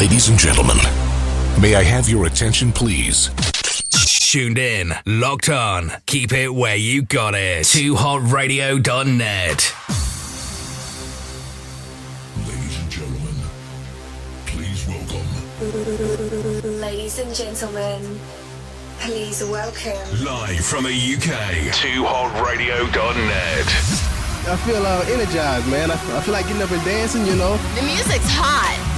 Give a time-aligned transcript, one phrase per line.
[0.00, 0.78] Ladies and gentlemen,
[1.60, 3.28] may I have your attention, please?
[4.30, 7.66] Tuned in, locked on, keep it where you got it.
[7.66, 9.74] 2hotradio.net.
[12.48, 13.34] Ladies and gentlemen,
[14.46, 15.26] please welcome.
[16.80, 18.18] Ladies and gentlemen,
[19.00, 20.24] please welcome.
[20.24, 21.28] Live from the UK,
[21.76, 23.66] 2hotradio.net.
[24.48, 25.90] I feel uh, energized, man.
[25.90, 27.58] I, I feel like getting up and dancing, you know.
[27.74, 28.89] The music's hot.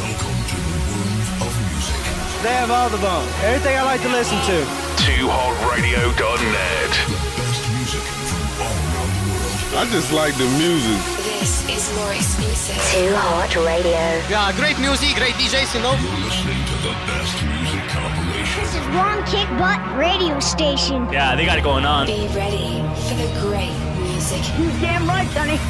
[2.42, 3.22] They have all the bone.
[3.46, 4.66] Everything I like to listen to.
[5.06, 6.90] 2hotradio.net.
[7.06, 9.78] The best music from all around the world.
[9.78, 10.98] I just like the music.
[11.38, 12.74] This is more exclusive.
[12.90, 13.94] Too Hot Radio.
[14.26, 15.94] Yeah, great music, great DJs, you know.
[15.94, 18.58] You're listening to the best music compilation.
[18.58, 21.06] This is One Kick Butt Radio Station.
[21.14, 22.10] Yeah, they got it going on.
[22.10, 23.70] Be ready for the great
[24.02, 24.42] music.
[24.58, 25.62] You damn right, Sonny.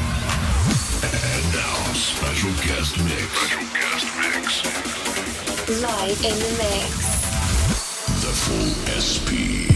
[1.05, 3.29] And now, special guest mix.
[3.29, 5.02] Special guest mix.
[5.69, 6.89] Live in the mix.
[8.21, 9.72] The full SP.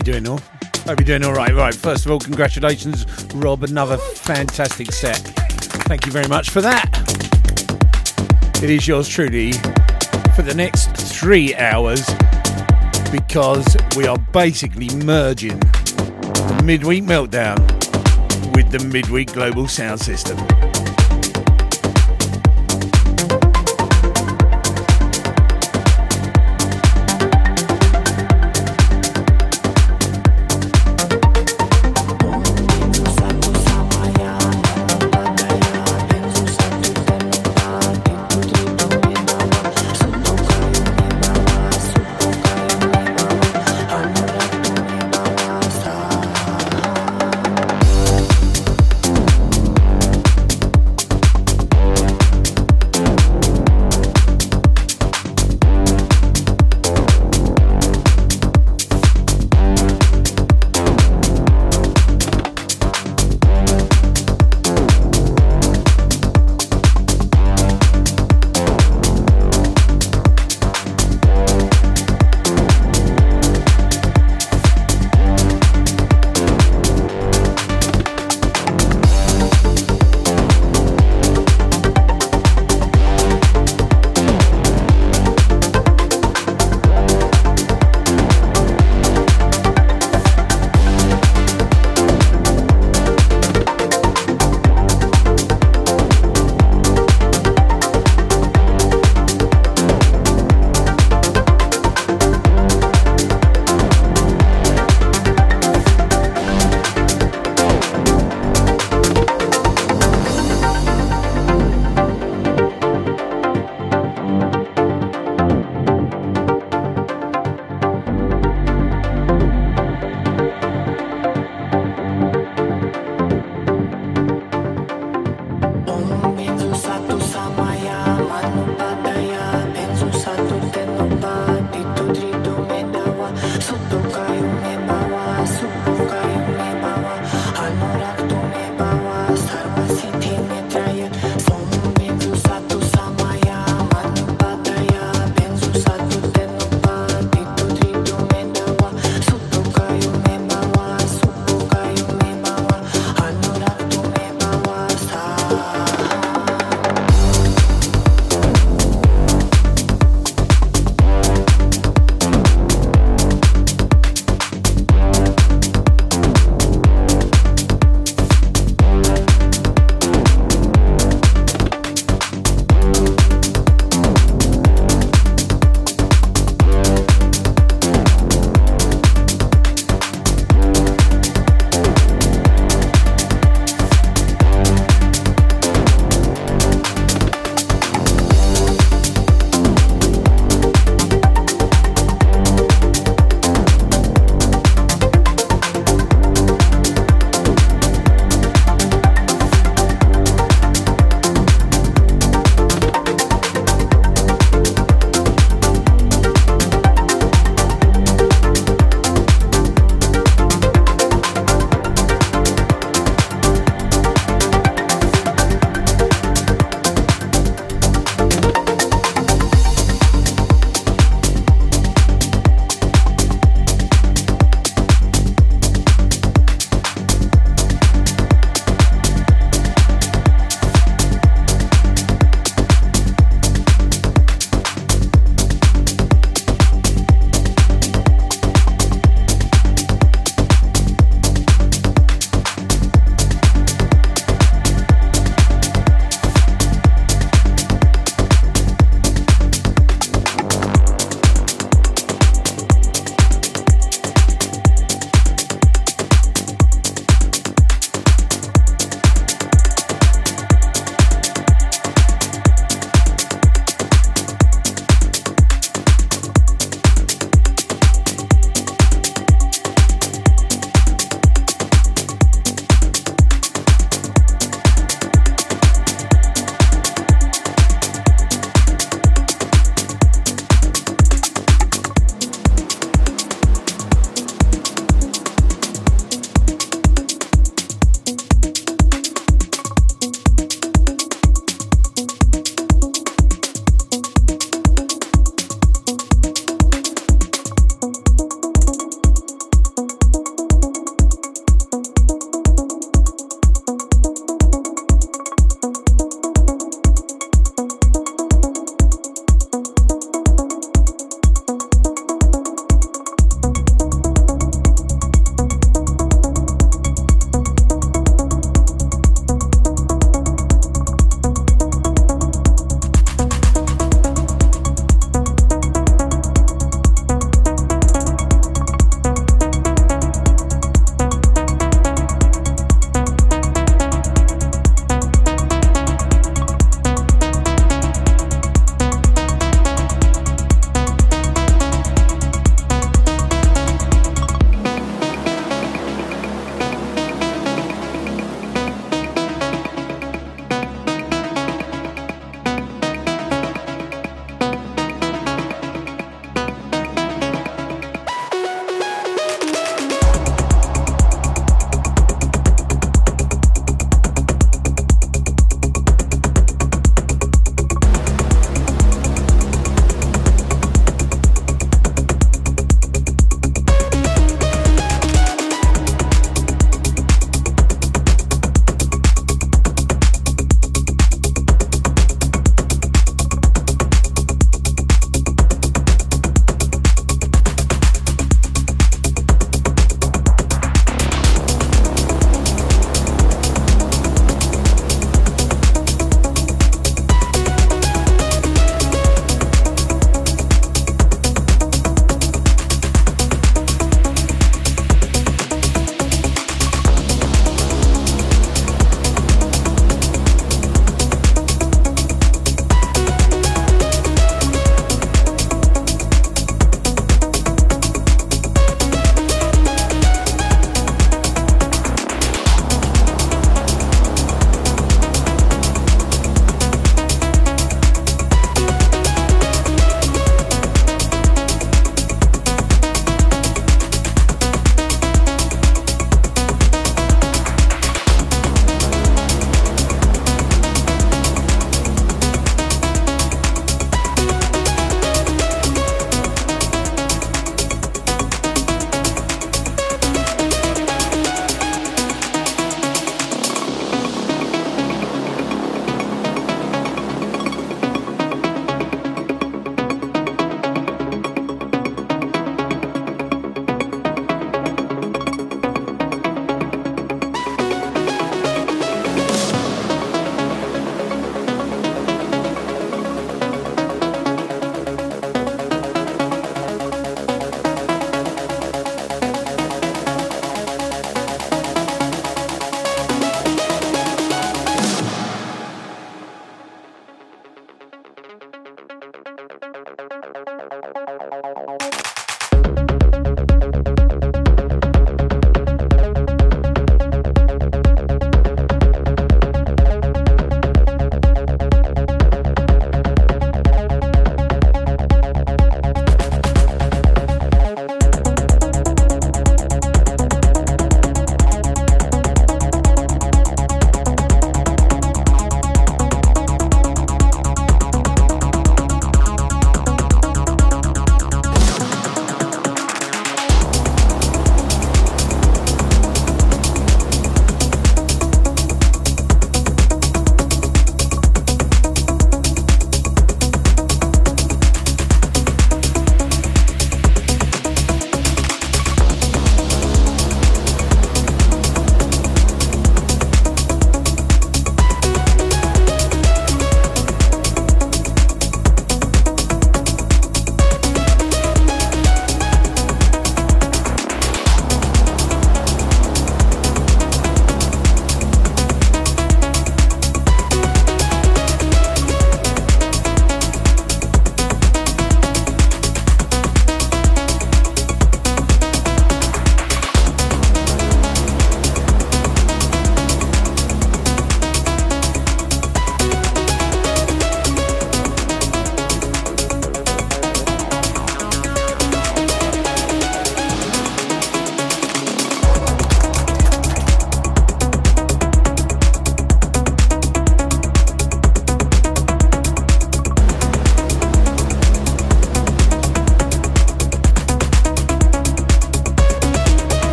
[0.00, 0.40] We doing all?
[0.86, 1.52] Hope you're doing all right.
[1.52, 3.62] Right, first of all, congratulations, Rob.
[3.64, 5.18] Another fantastic set.
[5.88, 6.88] Thank you very much for that.
[8.62, 9.52] It is yours truly
[10.34, 12.06] for the next three hours
[13.10, 17.58] because we are basically merging the midweek meltdown
[18.54, 20.38] with the midweek global sound system.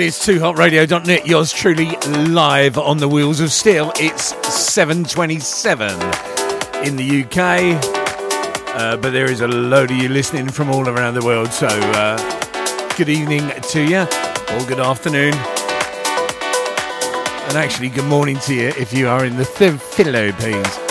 [0.00, 1.90] It is 2hotradio.net, yours truly
[2.30, 3.92] live on the wheels of steel.
[3.96, 7.76] It's 7.27 in the UK,
[8.76, 11.68] uh, but there is a load of you listening from all around the world, so
[11.68, 12.16] uh,
[12.96, 15.34] good evening to you, or good afternoon,
[17.44, 20.89] and actually good morning to you if you are in the Philippines.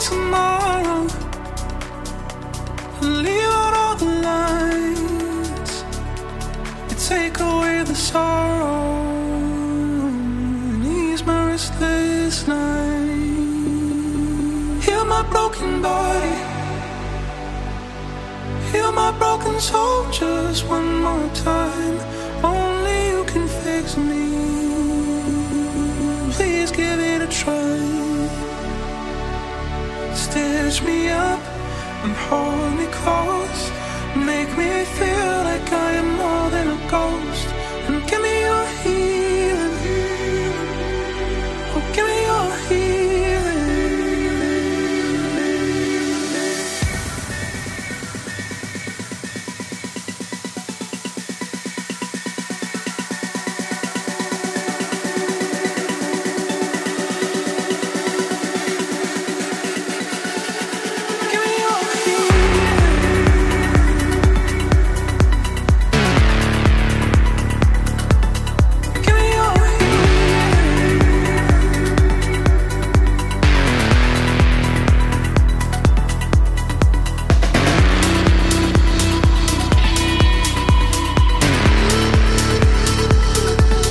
[0.00, 1.06] Tomorrow
[3.02, 5.84] and leave out all the lights.
[7.40, 8.80] Away the sorrow
[10.84, 12.44] ease my restless.
[14.84, 16.36] Heal my broken body.
[18.72, 22.09] Heal my broken soul just one more time.
[32.90, 33.70] Close.
[34.16, 35.39] Make me feel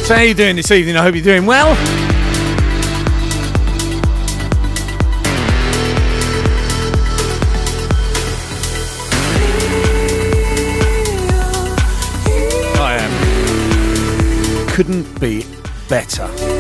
[0.10, 0.98] How you doing this evening?
[0.98, 1.70] I hope you're doing well.
[12.82, 14.68] I am.
[14.70, 15.46] Couldn't be
[15.88, 16.59] better.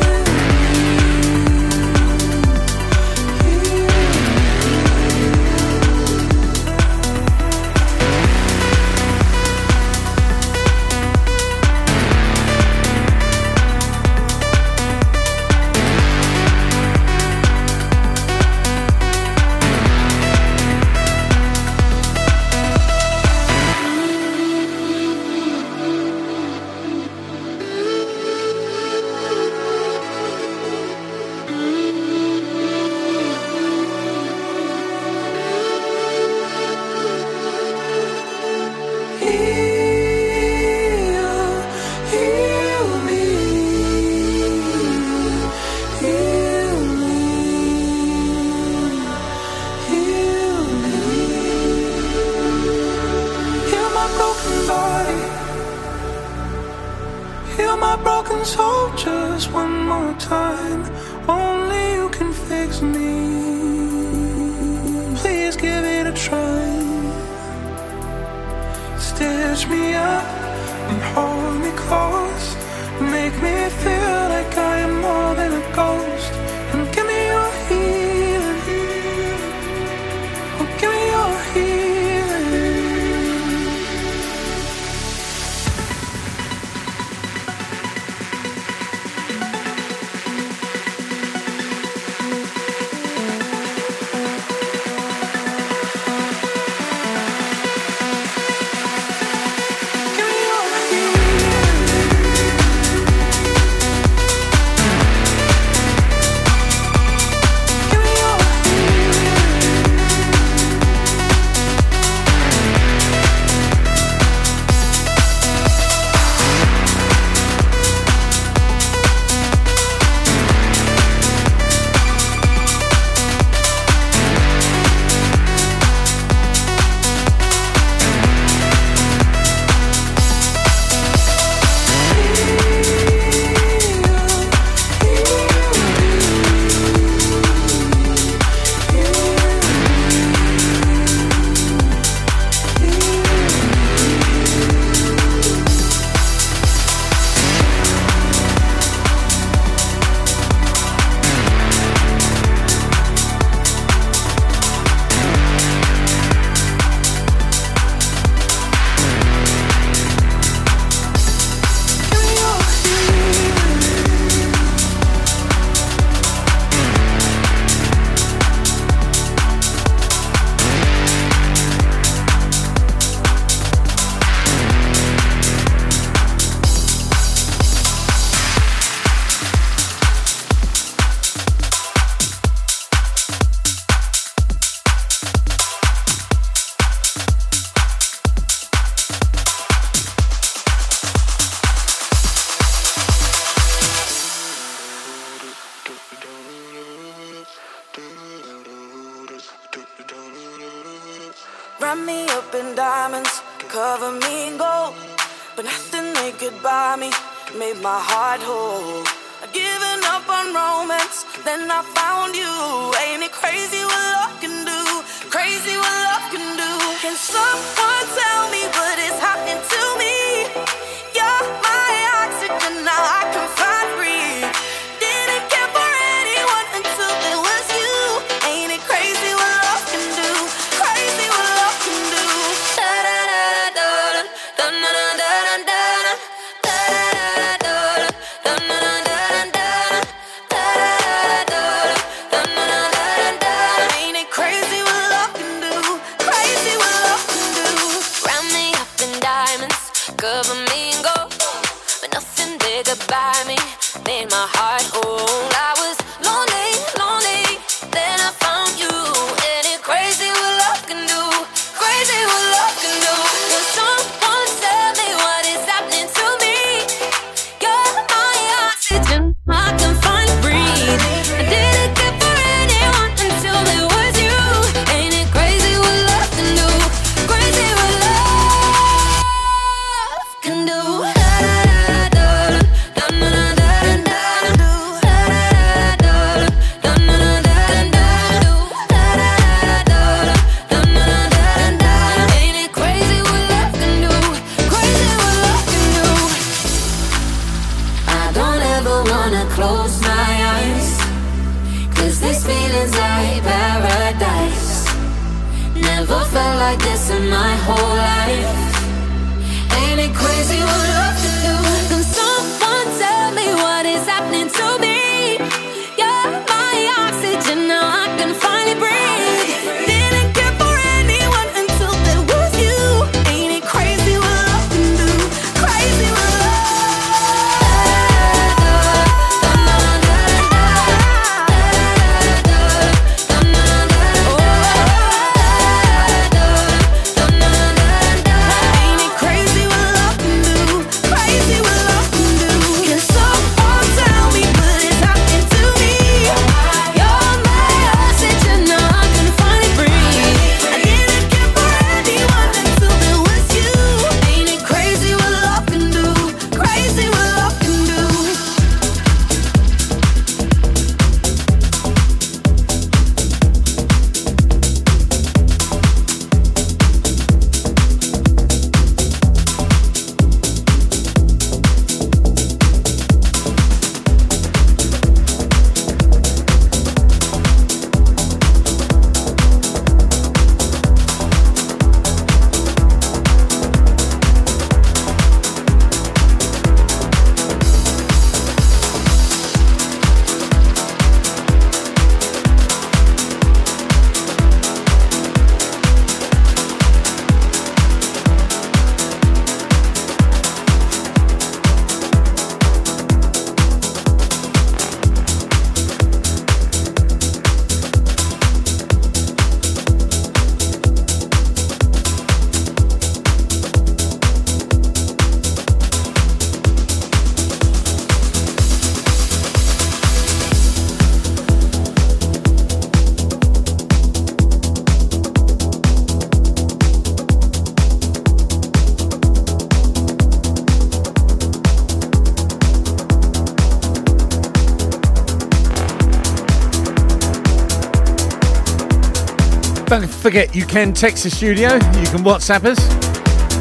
[440.29, 442.77] forget you can text the studio, you can WhatsApp us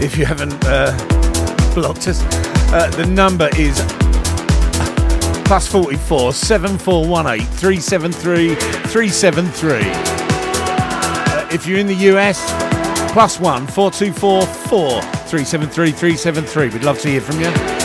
[0.02, 0.92] if you haven't uh,
[1.74, 2.20] blocked us.
[2.74, 3.80] Uh, the number is
[5.46, 9.80] plus 44 7418 373 373.
[9.80, 12.38] Uh, if you're in the US,
[13.14, 16.68] plus 1 4244 373 373.
[16.68, 17.77] We'd love to hear from you.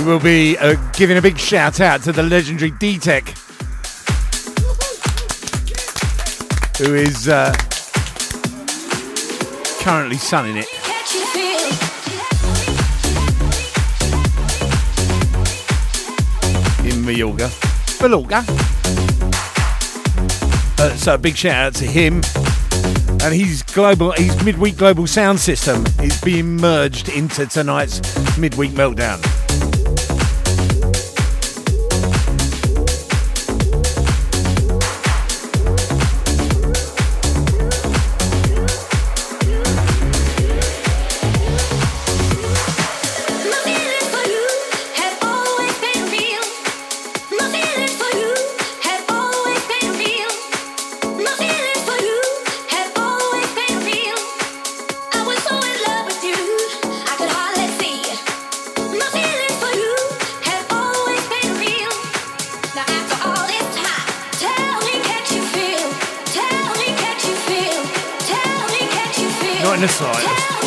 [0.00, 3.28] We will be uh, giving a big shout out to the legendary D-Tech,
[6.78, 7.52] who is uh,
[9.82, 10.68] currently sunning it.
[16.86, 17.50] in Mallorca.
[18.00, 18.44] Mallorca.
[20.78, 22.22] Uh, so a big shout out to him.
[23.22, 28.00] And his global, his midweek global sound system is being merged into tonight's
[28.38, 29.39] midweek meltdown.
[69.80, 70.59] Dinosaur.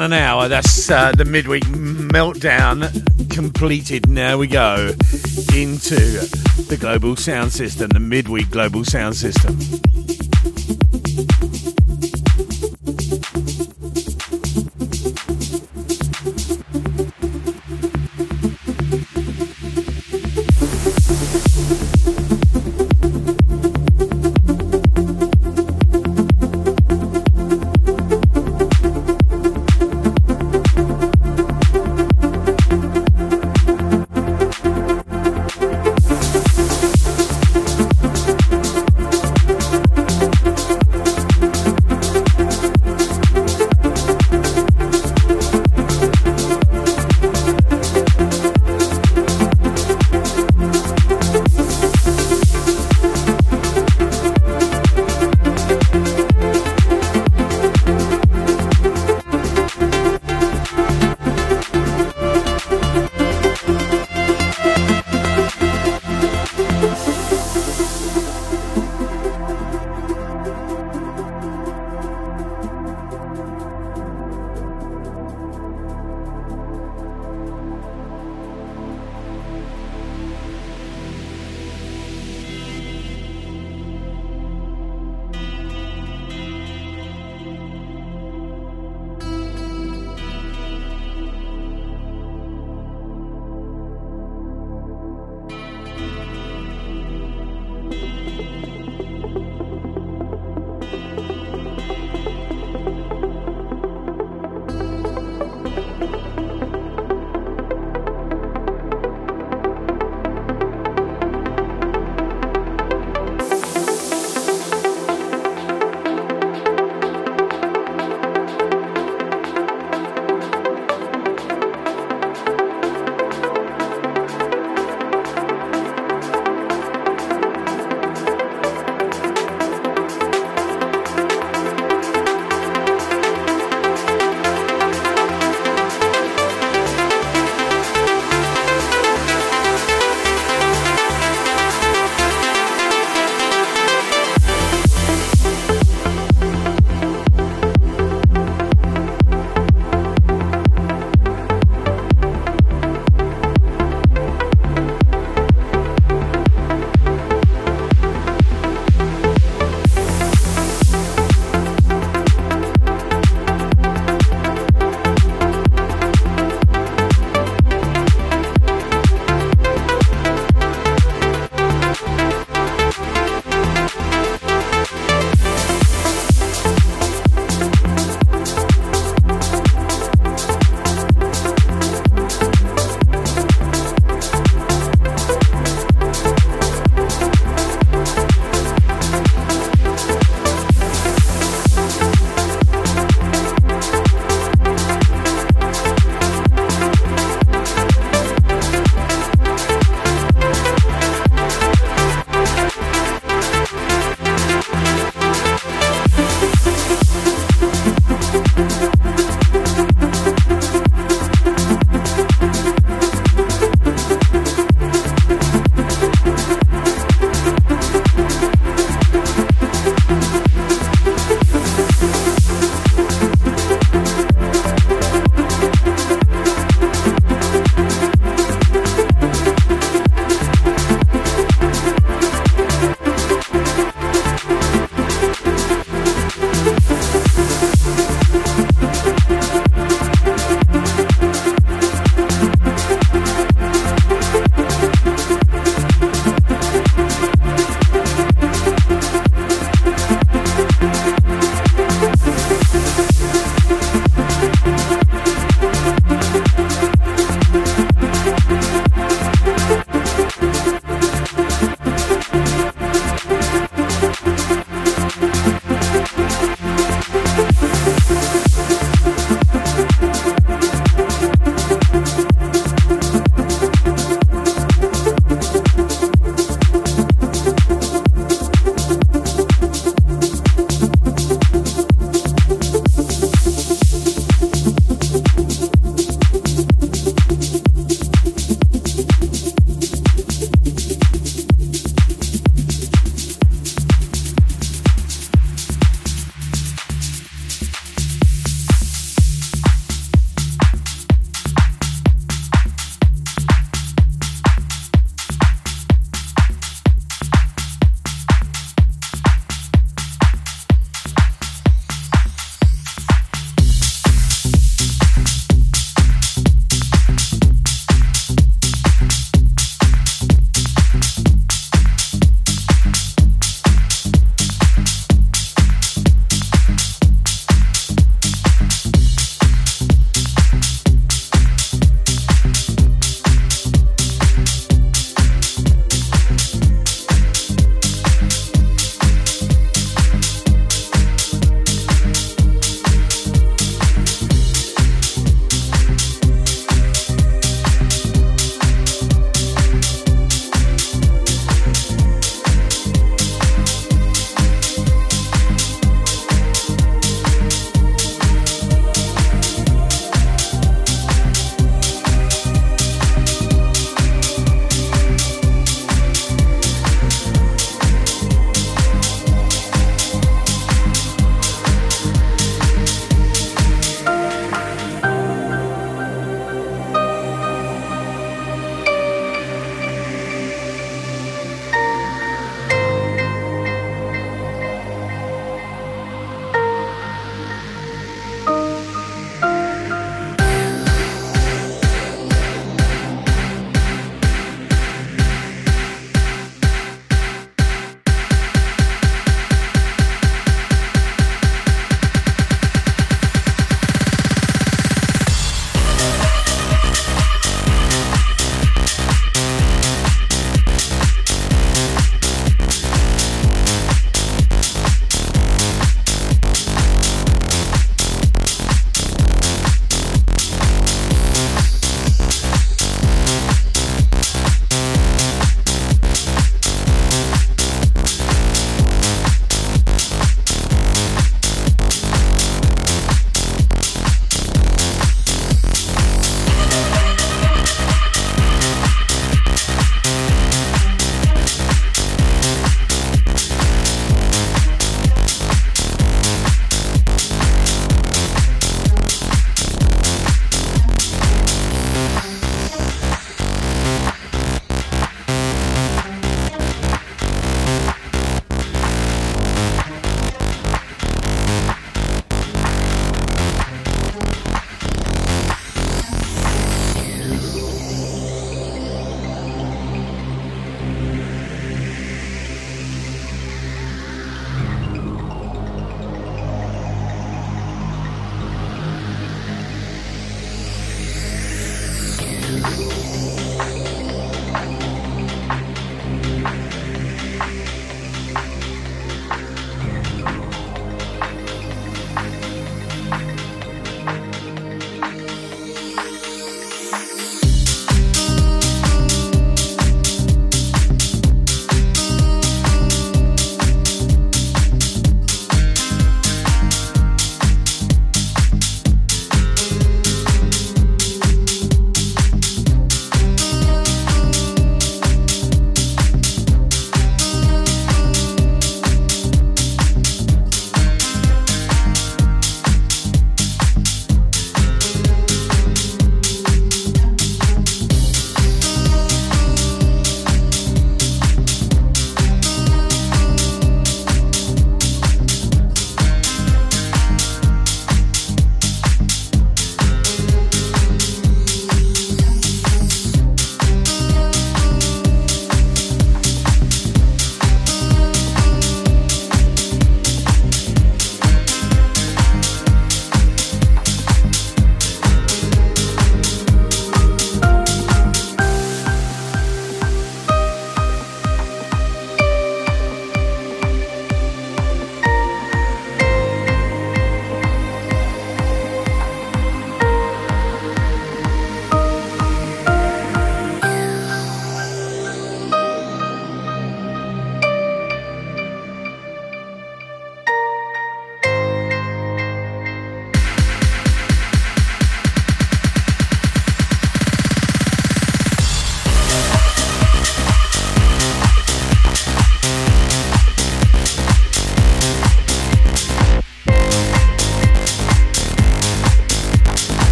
[0.00, 0.48] An hour.
[0.48, 2.90] That's uh, the midweek meltdown
[3.30, 4.08] completed.
[4.08, 4.92] Now we go
[5.54, 5.96] into
[6.68, 10.05] the global sound system, the midweek global sound system.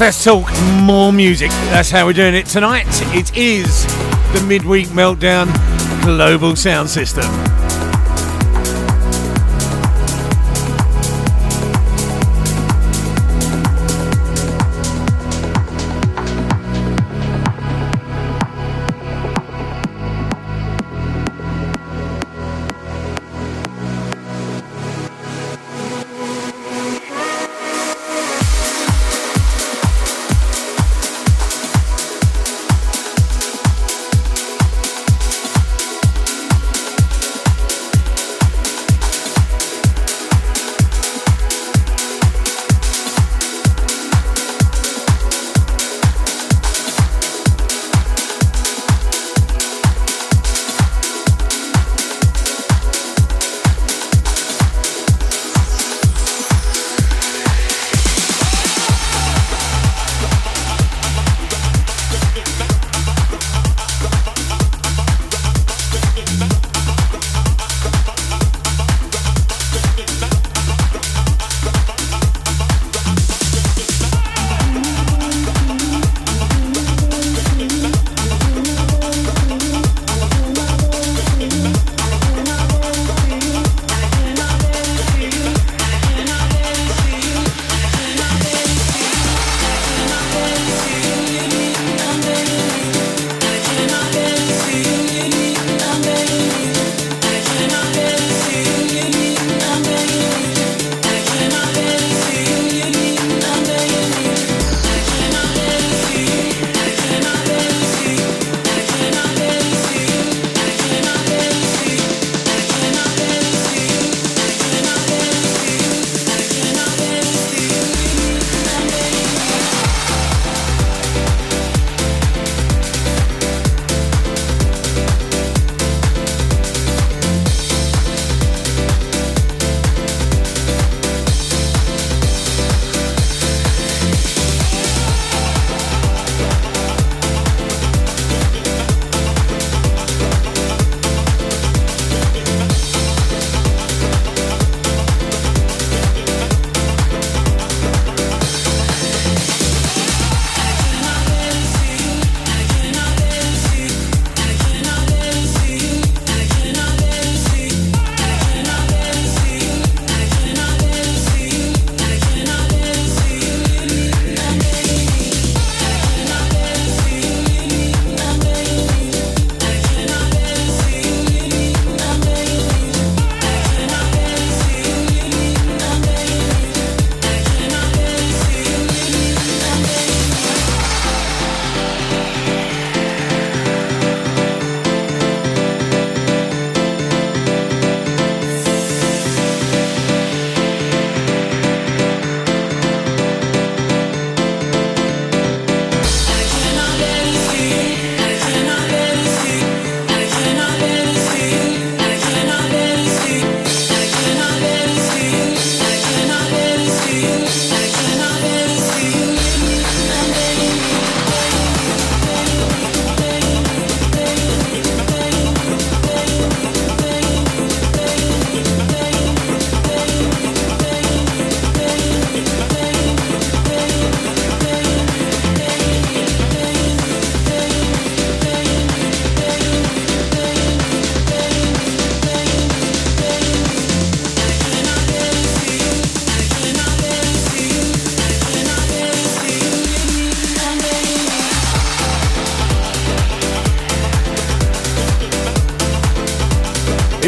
[0.00, 0.48] Let's Talk
[0.82, 1.50] More Music.
[1.70, 2.86] That's how we're doing it tonight.
[3.14, 3.84] It is
[4.32, 5.52] the Midweek Meltdown
[6.02, 7.47] Global Sound System.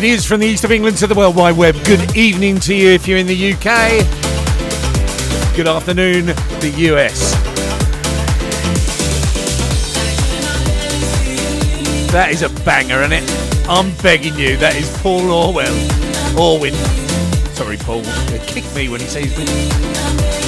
[0.00, 1.74] It is from the east of England to the World Wide Web.
[1.84, 4.00] Good evening to you if you're in the UK.
[5.54, 7.34] Good afternoon, the US.
[12.12, 13.68] That is a banger, isn't it?
[13.68, 14.56] I'm begging you.
[14.56, 15.76] That is Paul Orwell.
[16.40, 16.72] Orwin.
[17.52, 18.02] Sorry, Paul.
[18.46, 20.39] Kick me when he sees me.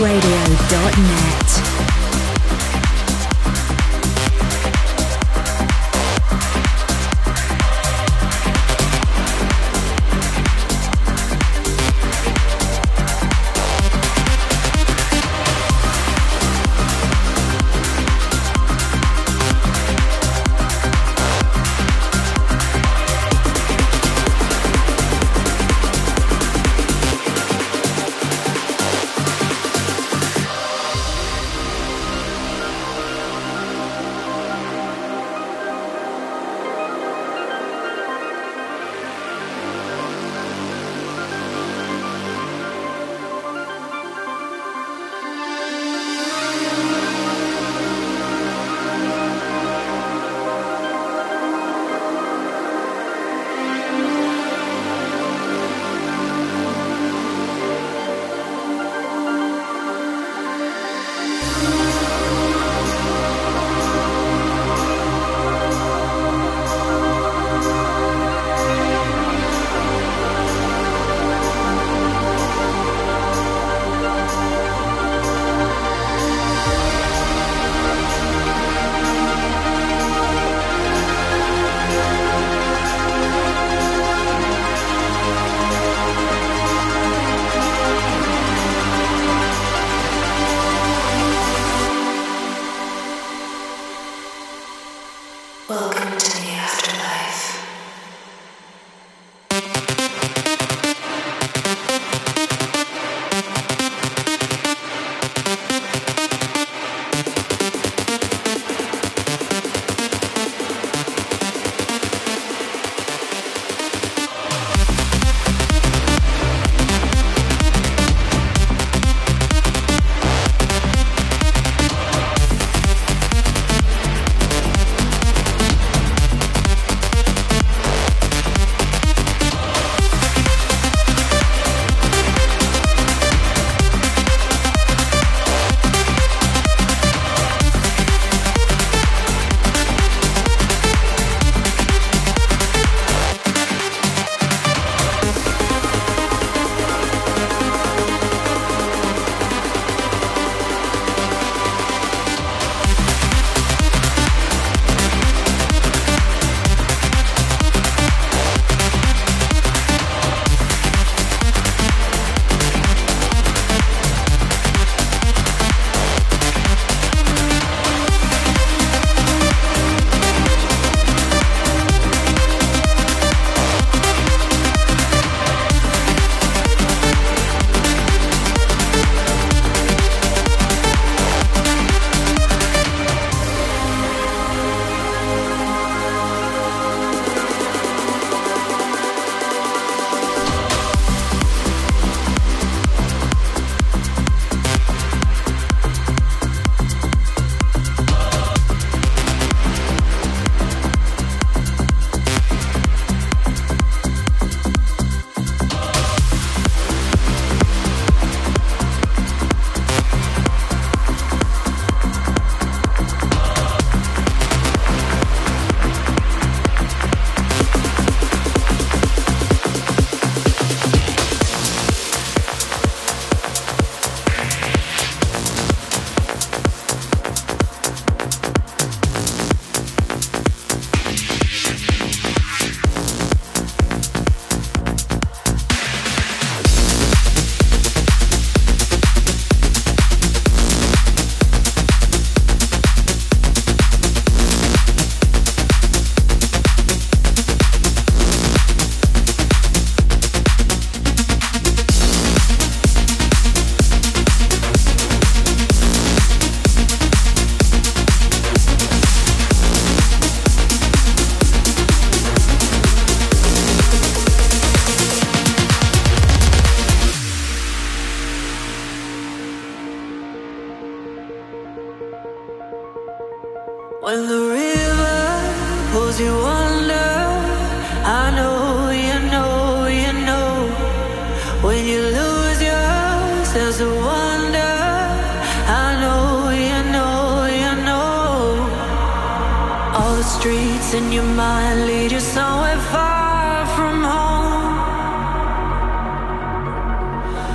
[0.00, 1.39] TooHotRadio.net.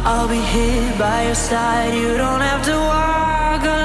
[0.08, 1.96] I'll be here by your side.
[1.96, 3.85] You don't have to walk alone.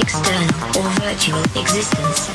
[0.00, 2.30] External, or virtual existence.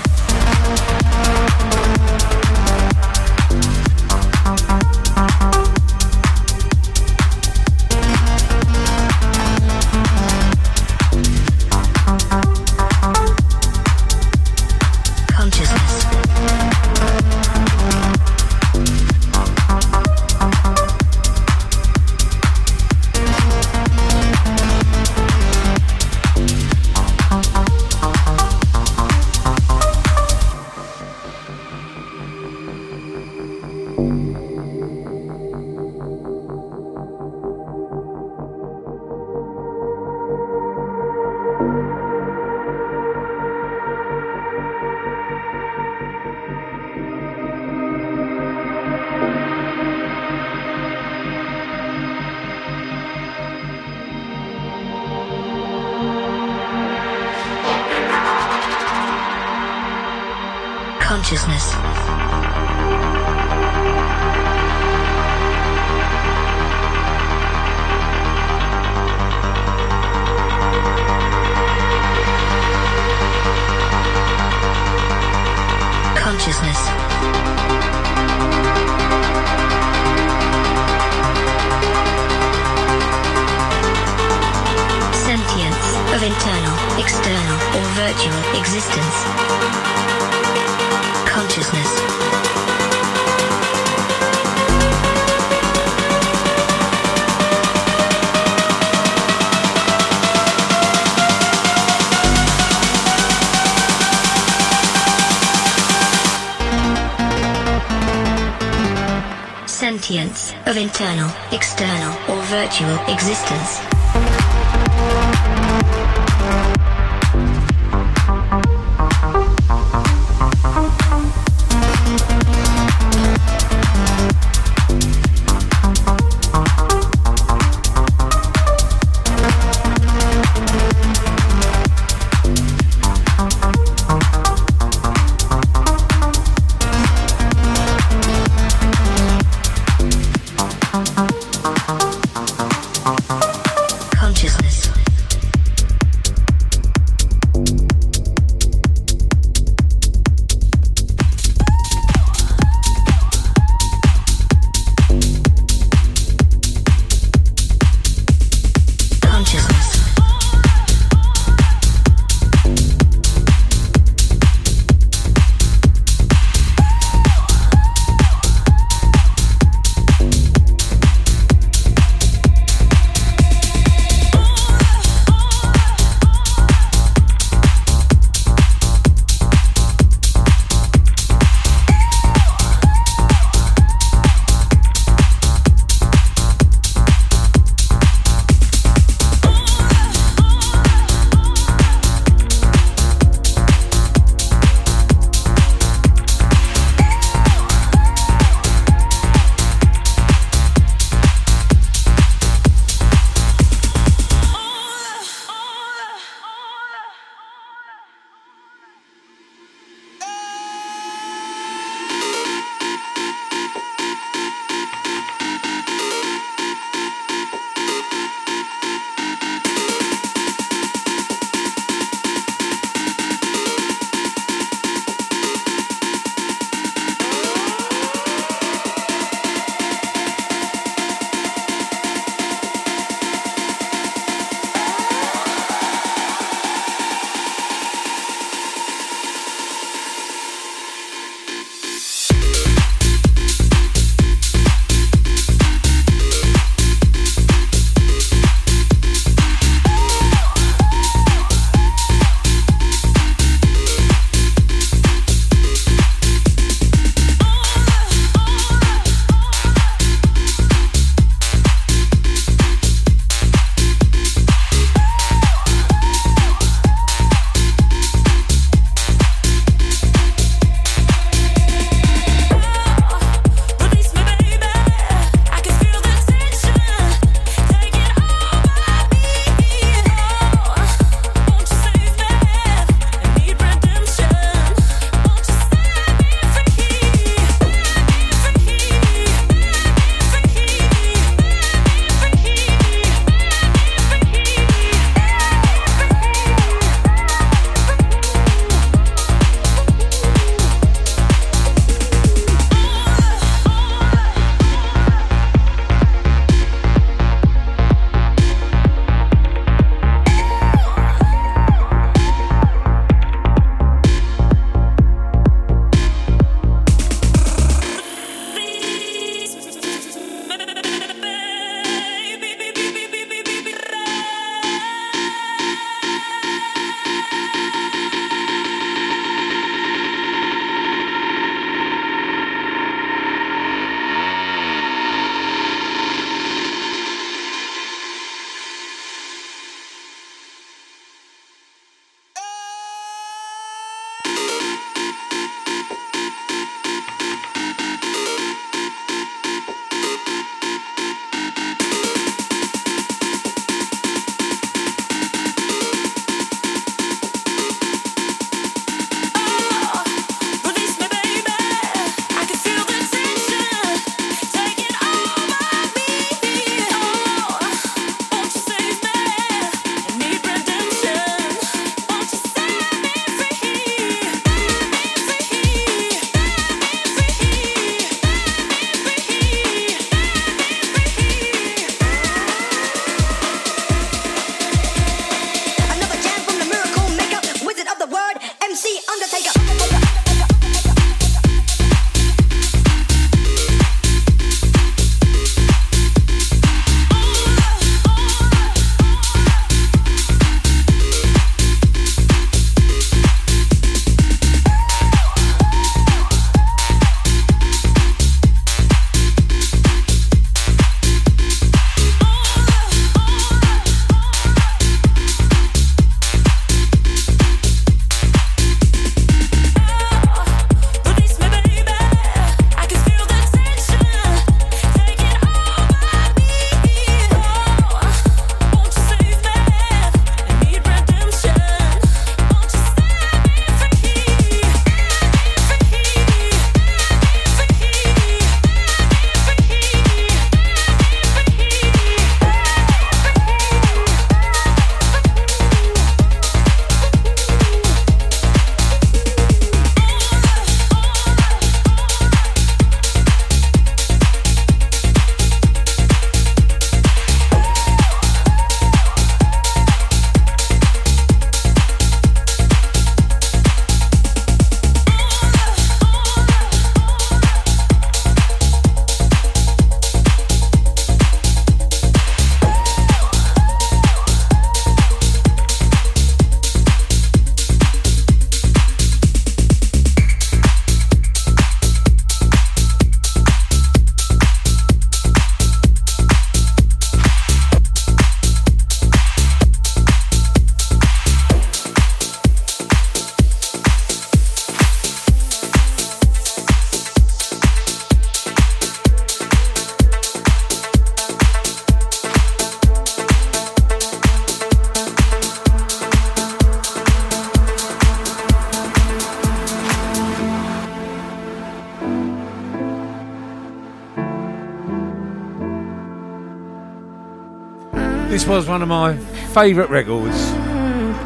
[518.52, 519.16] was one of my
[519.54, 520.36] favourite records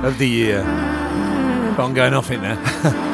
[0.05, 0.61] of the year.
[1.75, 3.01] But I'm going off it now.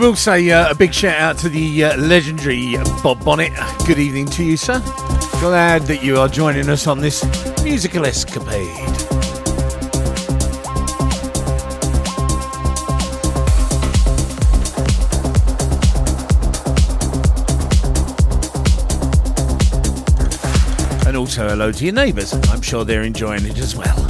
[0.00, 3.52] will say uh, a big shout out to the uh, legendary Bob Bonnet.
[3.86, 4.80] Good evening to you, sir.
[5.40, 7.22] Glad that you are joining us on this
[7.62, 8.66] musical escapade.
[21.06, 22.32] And also hello to your neighbours.
[22.48, 24.09] I'm sure they're enjoying it as well.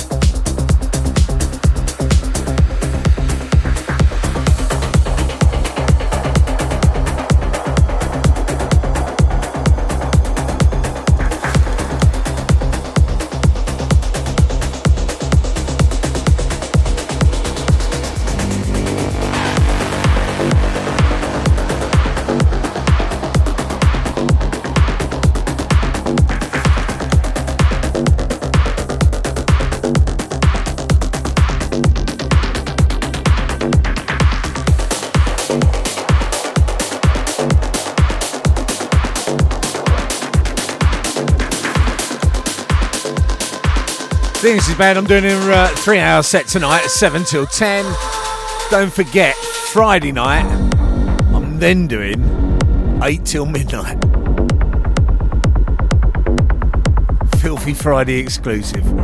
[44.50, 44.96] Thing is, bad.
[44.96, 47.84] I'm doing a uh, three-hour set tonight, seven till ten.
[48.68, 50.44] Don't forget, Friday night.
[51.32, 52.18] I'm then doing
[53.00, 54.02] eight till midnight.
[57.40, 58.99] Filthy Friday exclusive.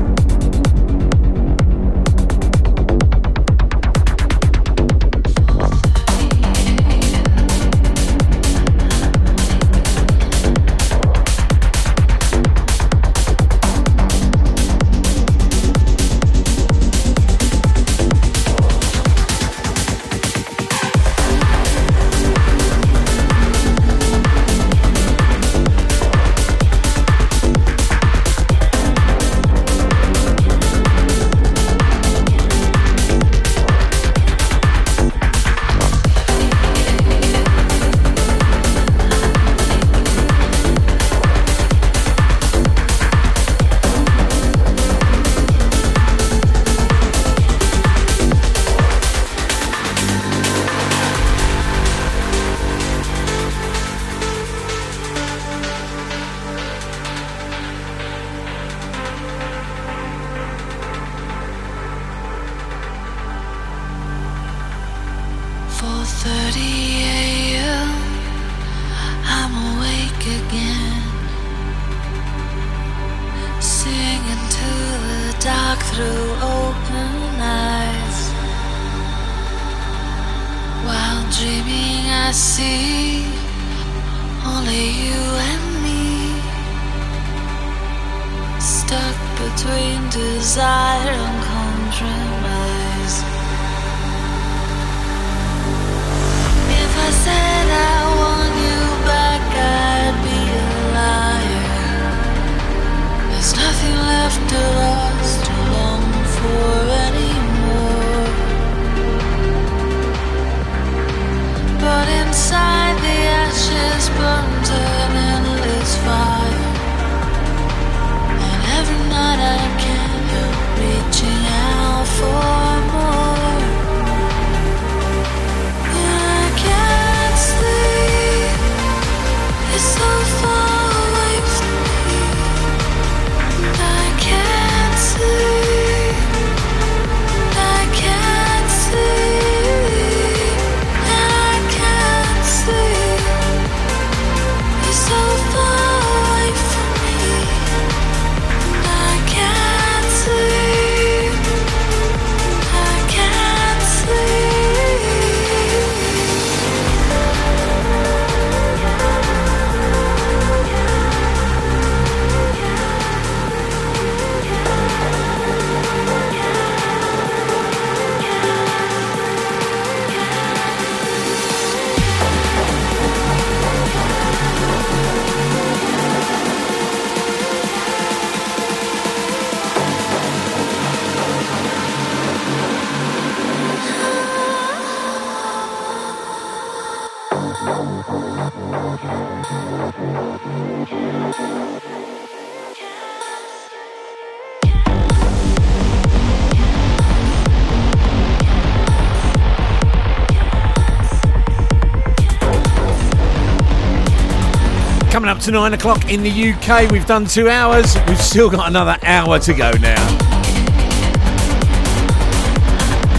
[205.46, 206.90] To nine o'clock in the UK.
[206.90, 207.96] We've done two hours.
[208.08, 210.18] We've still got another hour to go now.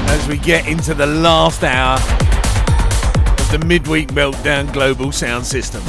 [0.09, 5.81] As we get into the last hour of the midweek meltdown global sound system.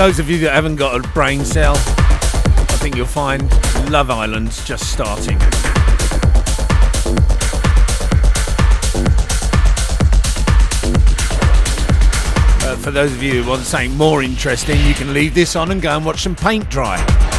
[0.00, 3.42] Those of you that haven't got a brain cell, I think you'll find
[3.90, 5.36] Love Island's just starting.
[12.62, 15.70] Uh, for those of you who want something more interesting, you can leave this on
[15.70, 17.29] and go and watch some paint dry.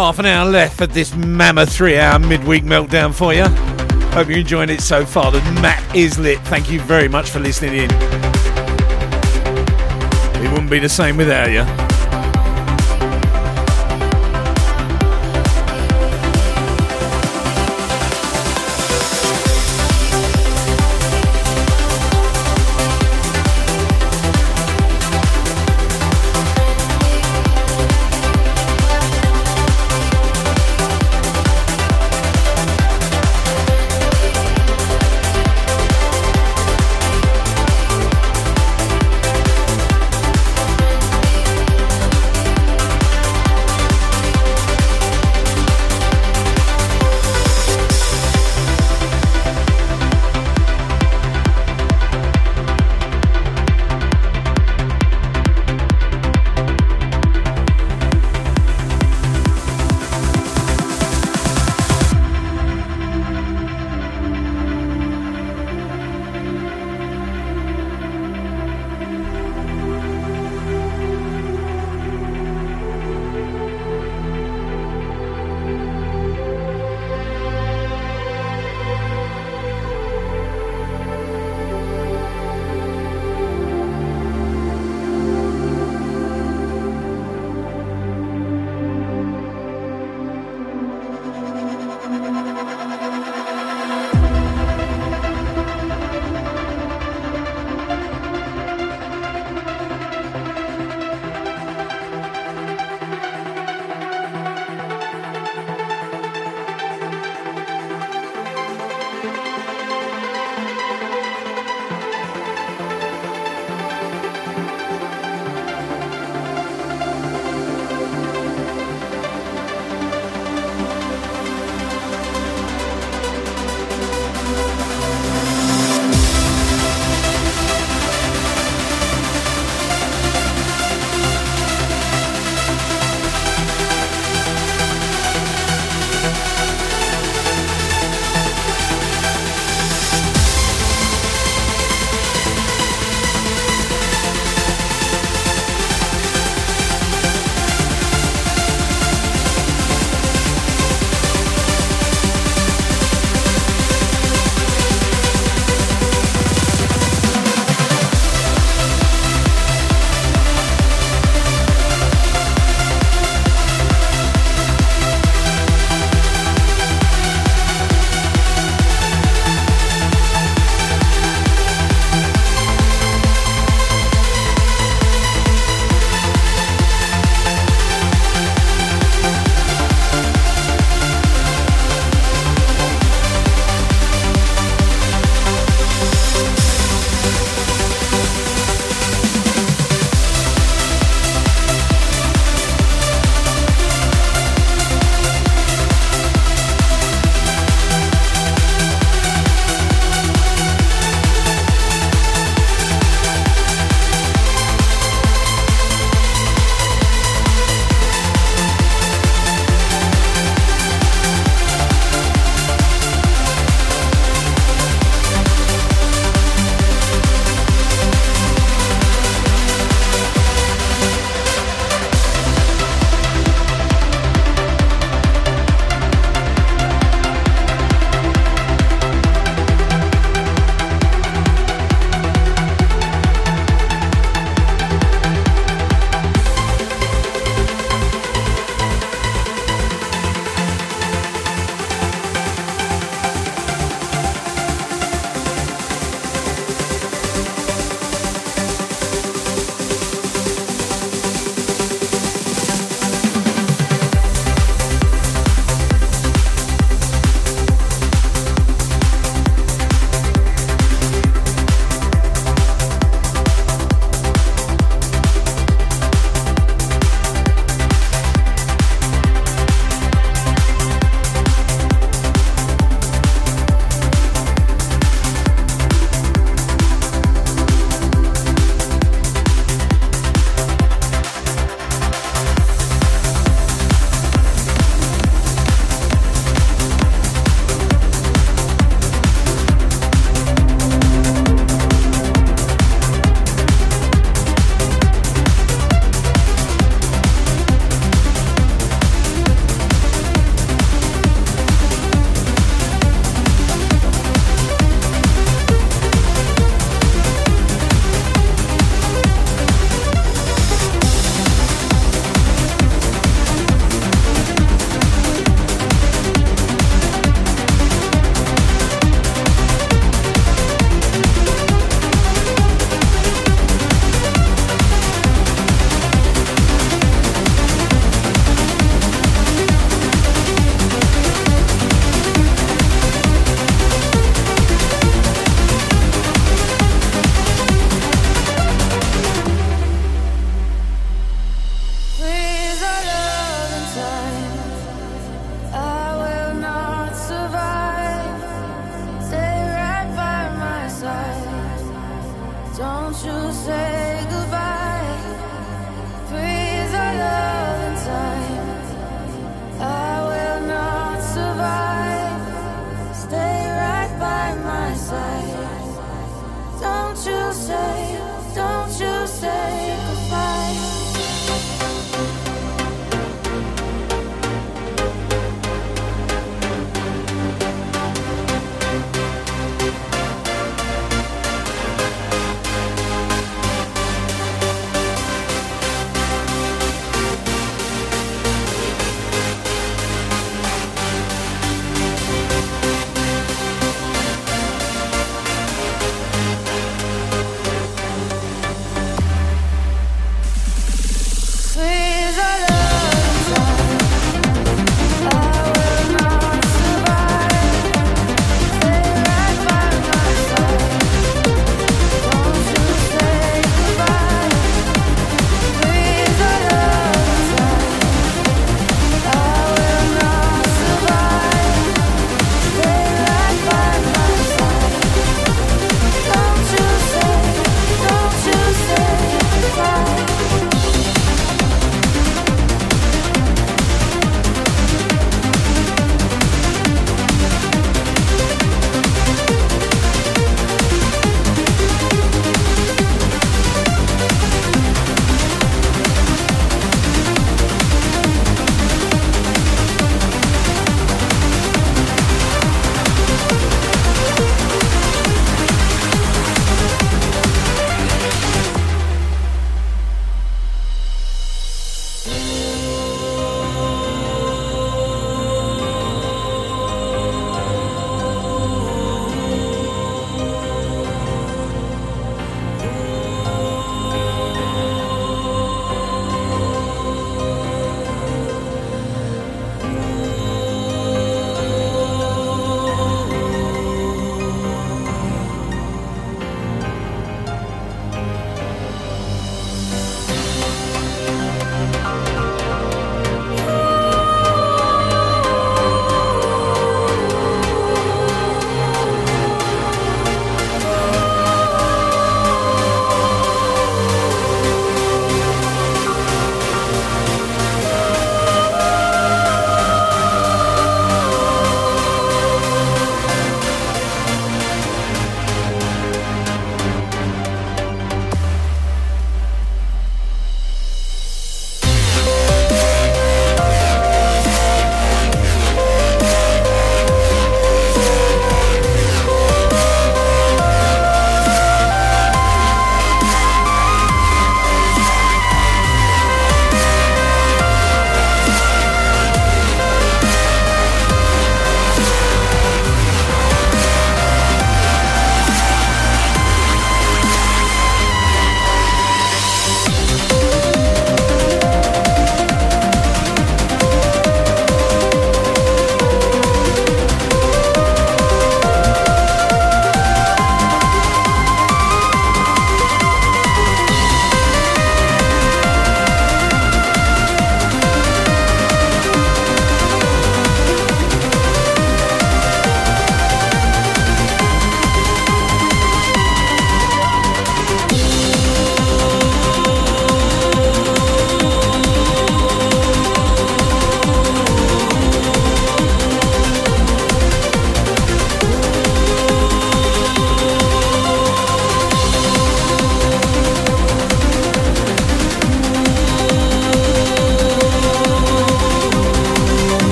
[0.00, 3.44] Half an hour left of this mammoth three hour midweek meltdown for you.
[4.14, 5.30] Hope you're enjoying it so far.
[5.30, 6.38] The map is lit.
[6.46, 7.90] Thank you very much for listening in.
[10.42, 11.79] It wouldn't be the same without you.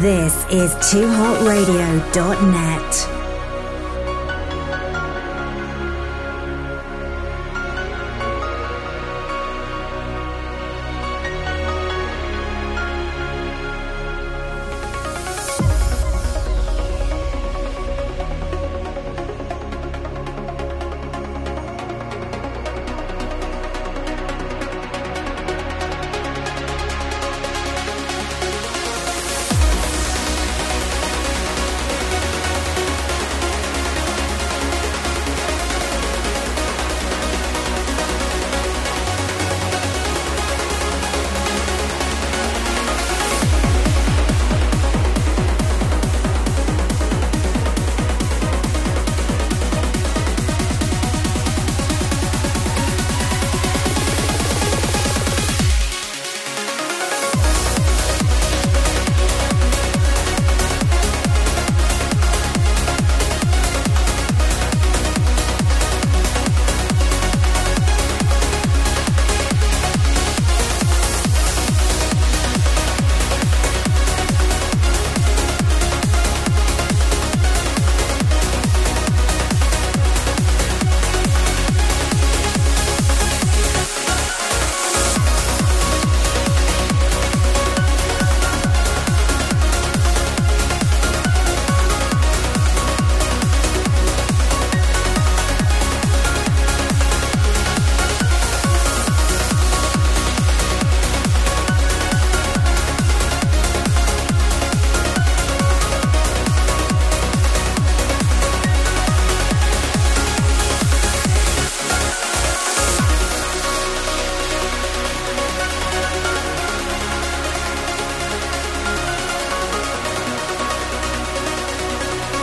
[0.00, 3.17] This is toohotradio.net.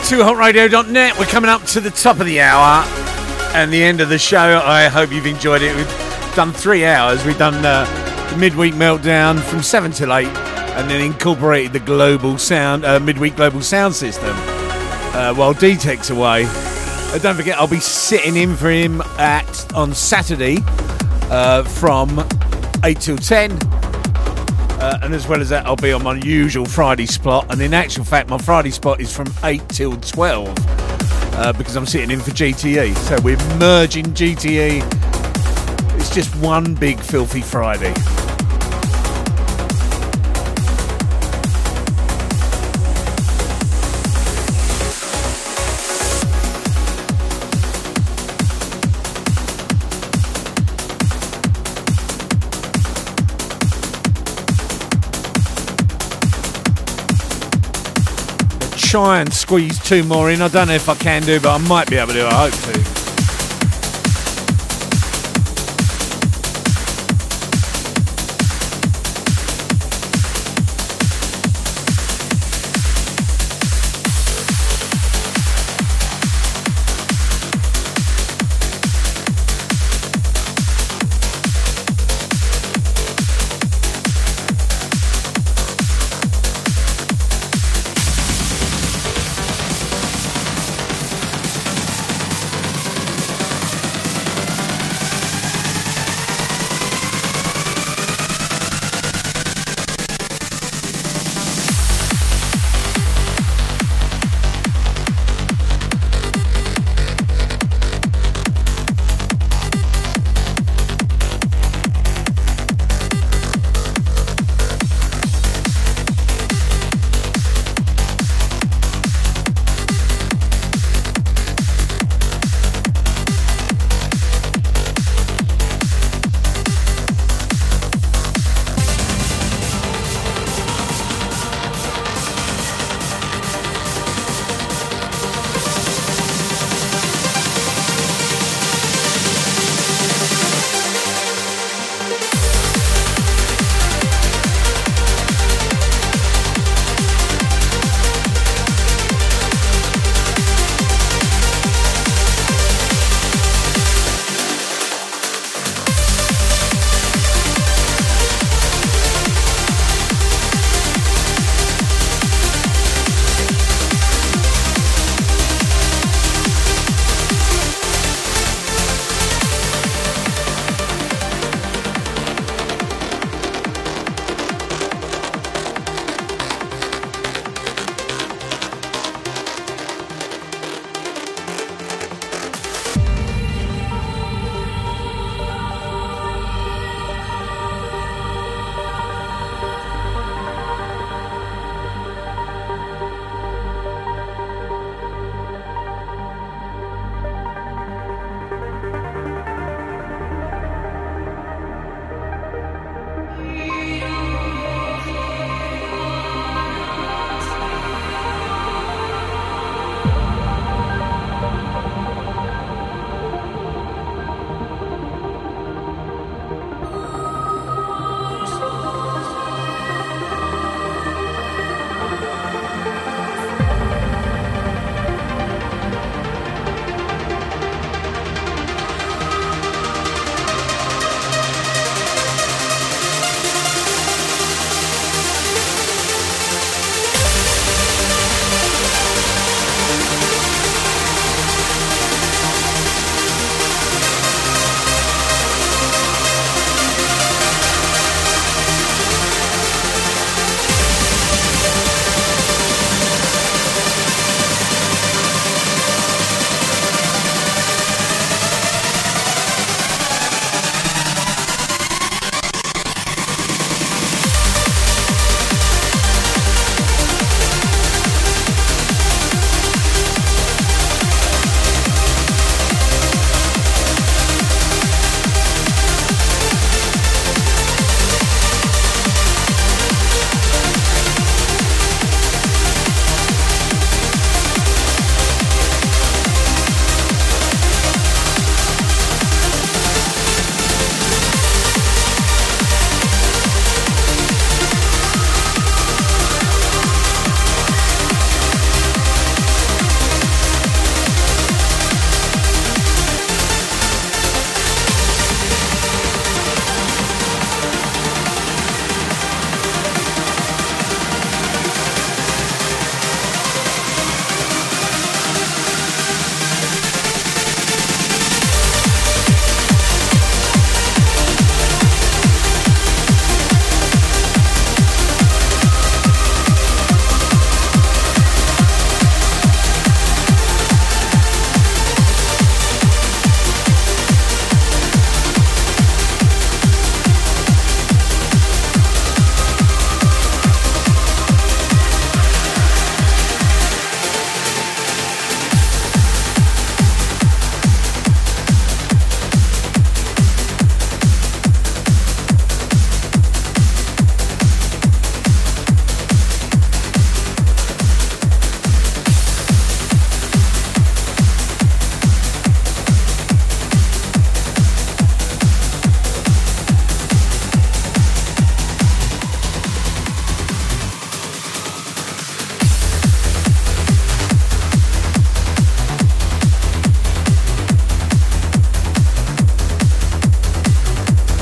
[0.06, 1.18] 2hotradio.net.
[1.18, 2.84] We're coming up to the top of the hour
[3.56, 4.62] and the end of the show.
[4.64, 5.74] I hope you've enjoyed it.
[5.74, 7.24] We've done three hours.
[7.24, 7.84] We've done uh,
[8.30, 13.34] the midweek meltdown from 7 till 8 and then incorporated the global sound, uh, midweek
[13.34, 16.44] global sound system uh, while D-Tech's away.
[16.46, 20.58] Uh, don't forget, I'll be sitting in for him at on Saturday
[21.32, 22.24] uh, from
[22.84, 23.75] 8 till 10
[24.78, 27.50] uh, and as well as that, I'll be on my usual Friday spot.
[27.50, 30.54] And in actual fact, my Friday spot is from 8 till 12
[31.36, 32.94] uh, because I'm sitting in for GTE.
[32.96, 34.82] So we're merging GTE.
[35.98, 37.94] It's just one big filthy Friday.
[58.96, 60.40] Try and squeeze two more in.
[60.40, 62.26] I don't know if I can do, but I might be able to.
[62.26, 62.95] I hope to.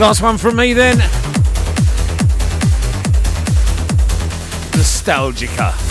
[0.05, 0.99] Last one from me then.
[4.73, 5.84] Nostalgica.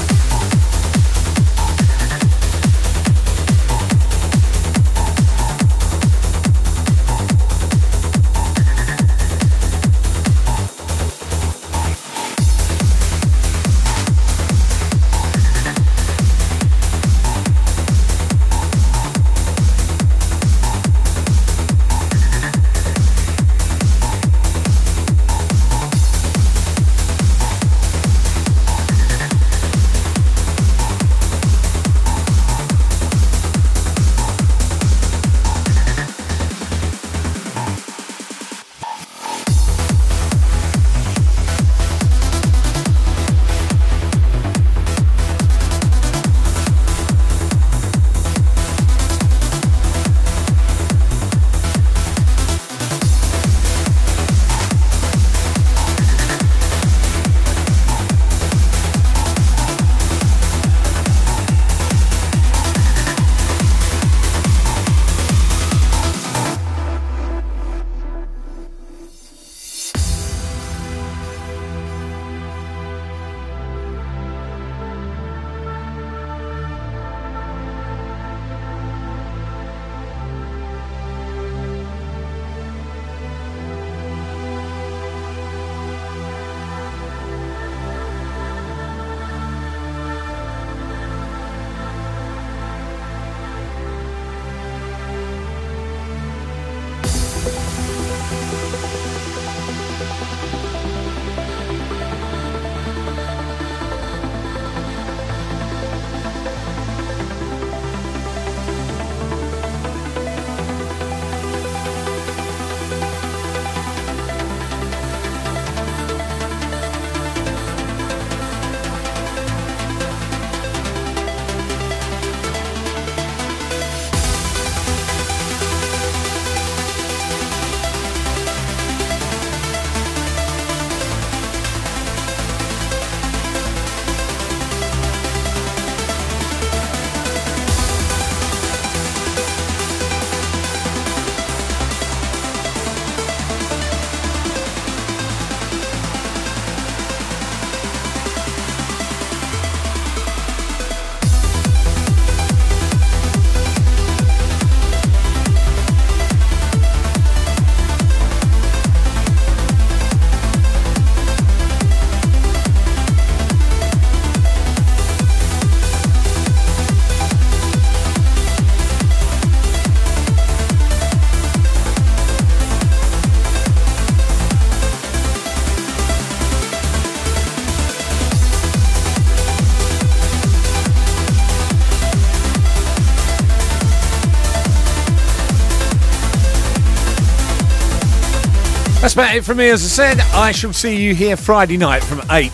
[189.03, 189.67] That's about it from me.
[189.67, 192.53] As I said, I shall see you here Friday night from 8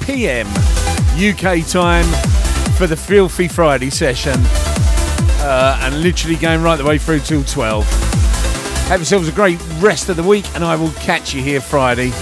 [0.00, 0.46] p.m.
[1.18, 2.06] UK time
[2.78, 4.32] for the Filthy Friday session.
[5.44, 7.84] Uh, and literally going right the way through till 12.
[8.88, 12.12] Have yourselves a great rest of the week, and I will catch you here Friday.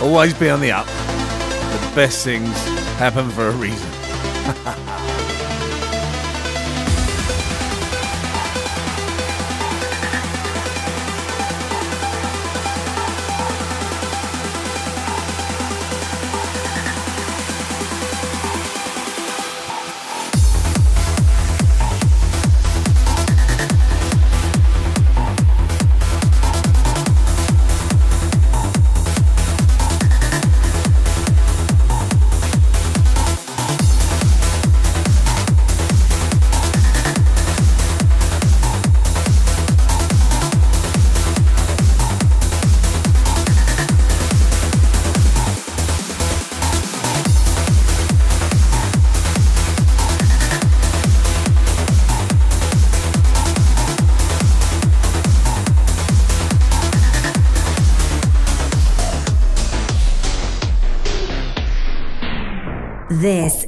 [0.00, 0.86] Always be on the up.
[0.86, 2.54] The best things
[2.96, 4.94] happen for a reason.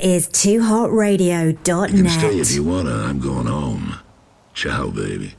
[0.02, 0.28] Is
[1.90, 2.90] You can stay if you wanna.
[2.90, 3.96] I'm going home.
[4.54, 5.34] Ciao, baby.